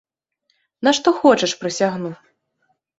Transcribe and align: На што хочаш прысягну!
На 0.89 0.95
што 1.01 1.15
хочаш 1.21 1.57
прысягну! 1.63 2.11